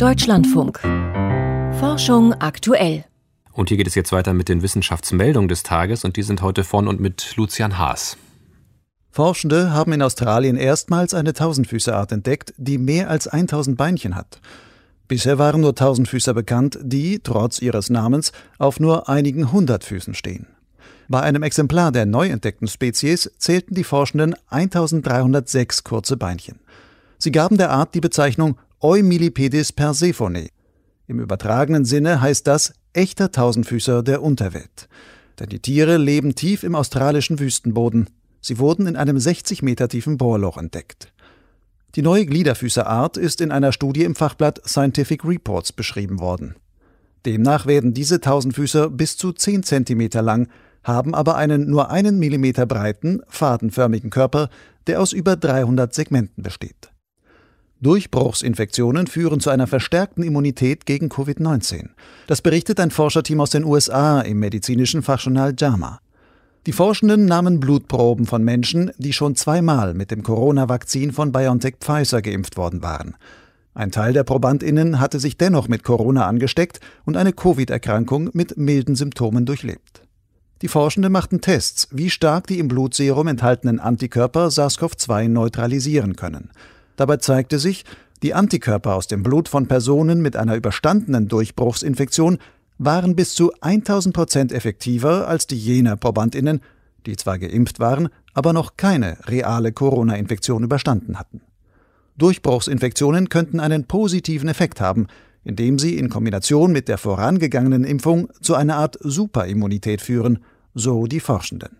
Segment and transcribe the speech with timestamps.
[0.00, 0.80] Deutschlandfunk.
[1.78, 3.04] Forschung aktuell.
[3.52, 6.64] Und hier geht es jetzt weiter mit den Wissenschaftsmeldungen des Tages und die sind heute
[6.64, 8.16] von und mit Lucian Haas.
[9.10, 14.40] Forschende haben in Australien erstmals eine Tausendfüßerart entdeckt, die mehr als 1000 Beinchen hat.
[15.06, 20.46] Bisher waren nur Tausendfüßer bekannt, die, trotz ihres Namens, auf nur einigen hundert Füßen stehen.
[21.08, 26.58] Bei einem Exemplar der neu entdeckten Spezies zählten die Forschenden 1306 kurze Beinchen.
[27.18, 30.48] Sie gaben der Art die Bezeichnung Eumillipedis persephone.
[31.06, 34.88] Im übertragenen Sinne heißt das echter Tausendfüßer der Unterwelt.
[35.38, 38.08] Denn die Tiere leben tief im australischen Wüstenboden.
[38.40, 41.12] Sie wurden in einem 60 Meter tiefen Bohrloch entdeckt.
[41.94, 46.54] Die neue Gliederfüßerart ist in einer Studie im Fachblatt Scientific Reports beschrieben worden.
[47.26, 50.48] Demnach werden diese Tausendfüßer bis zu 10 Zentimeter lang,
[50.84, 54.48] haben aber einen nur einen Millimeter breiten, fadenförmigen Körper,
[54.86, 56.90] der aus über 300 Segmenten besteht.
[57.82, 61.88] Durchbruchsinfektionen führen zu einer verstärkten Immunität gegen Covid-19.
[62.26, 66.00] Das berichtet ein Forscherteam aus den USA im medizinischen Fachjournal JAMA.
[66.66, 72.20] Die Forschenden nahmen Blutproben von Menschen, die schon zweimal mit dem Corona-Vakzin von BioNTech Pfizer
[72.20, 73.16] geimpft worden waren.
[73.72, 78.94] Ein Teil der ProbandInnen hatte sich dennoch mit Corona angesteckt und eine Covid-Erkrankung mit milden
[78.94, 80.02] Symptomen durchlebt.
[80.60, 86.50] Die Forschenden machten Tests, wie stark die im Blutserum enthaltenen Antikörper SARS-CoV-2 neutralisieren können.
[87.00, 87.86] Dabei zeigte sich,
[88.22, 92.36] die Antikörper aus dem Blut von Personen mit einer überstandenen Durchbruchsinfektion
[92.76, 96.60] waren bis zu 1000 Prozent effektiver als die jener ProbandInnen,
[97.06, 101.40] die zwar geimpft waren, aber noch keine reale Corona-Infektion überstanden hatten.
[102.18, 105.06] Durchbruchsinfektionen könnten einen positiven Effekt haben,
[105.42, 110.40] indem sie in Kombination mit der vorangegangenen Impfung zu einer Art Superimmunität führen,
[110.74, 111.79] so die Forschenden.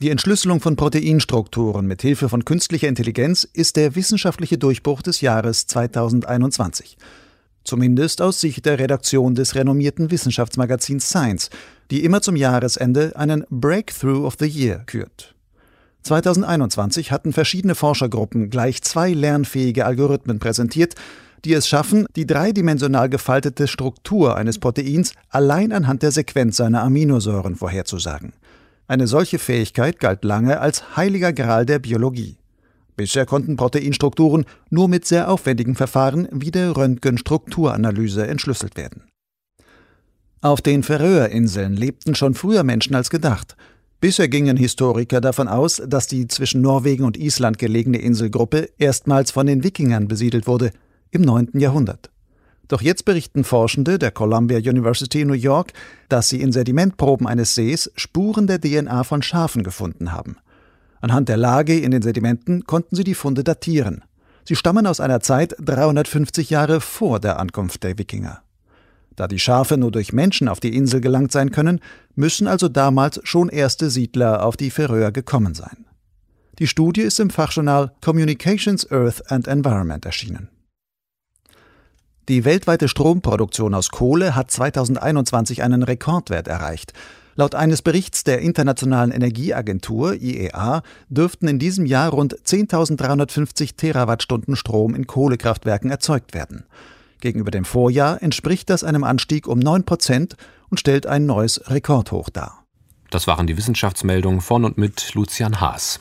[0.00, 5.66] Die Entschlüsselung von Proteinstrukturen mit Hilfe von künstlicher Intelligenz ist der wissenschaftliche Durchbruch des Jahres
[5.66, 6.96] 2021
[7.68, 11.50] zumindest aus Sicht der Redaktion des renommierten Wissenschaftsmagazins Science,
[11.90, 15.34] die immer zum Jahresende einen Breakthrough of the Year kürt.
[16.02, 20.94] 2021 hatten verschiedene Forschergruppen gleich zwei lernfähige Algorithmen präsentiert,
[21.44, 27.54] die es schaffen, die dreidimensional gefaltete Struktur eines Proteins allein anhand der Sequenz seiner Aminosäuren
[27.54, 28.32] vorherzusagen.
[28.88, 32.38] Eine solche Fähigkeit galt lange als heiliger Gral der Biologie.
[32.96, 39.04] Bisher konnten Proteinstrukturen nur mit sehr aufwendigen Verfahren wie der Röntgenstrukturanalyse entschlüsselt werden.
[40.40, 43.56] Auf den Färöerinseln lebten schon früher Menschen als gedacht.
[44.00, 49.46] Bisher gingen Historiker davon aus, dass die zwischen Norwegen und Island gelegene Inselgruppe erstmals von
[49.46, 50.70] den Wikingern besiedelt wurde,
[51.10, 51.50] im 9.
[51.54, 52.10] Jahrhundert.
[52.68, 55.72] Doch jetzt berichten Forschende der Columbia University New York,
[56.08, 60.36] dass sie in Sedimentproben eines Sees Spuren der DNA von Schafen gefunden haben.
[61.00, 64.04] Anhand der Lage in den Sedimenten konnten sie die Funde datieren.
[64.44, 68.42] Sie stammen aus einer Zeit 350 Jahre vor der Ankunft der Wikinger.
[69.16, 71.80] Da die Schafe nur durch Menschen auf die Insel gelangt sein können,
[72.14, 75.86] müssen also damals schon erste Siedler auf die Färöer gekommen sein.
[76.58, 80.48] Die Studie ist im Fachjournal Communications Earth and Environment erschienen.
[82.28, 86.92] Die weltweite Stromproduktion aus Kohle hat 2021 einen Rekordwert erreicht.
[87.36, 94.94] Laut eines Berichts der Internationalen Energieagentur IEA dürften in diesem Jahr rund 10.350 Terawattstunden Strom
[94.94, 96.66] in Kohlekraftwerken erzeugt werden.
[97.20, 100.36] Gegenüber dem Vorjahr entspricht das einem Anstieg um 9 Prozent
[100.68, 102.64] und stellt ein neues Rekordhoch dar.
[103.10, 106.00] Das waren die Wissenschaftsmeldungen von und mit Lucian Haas.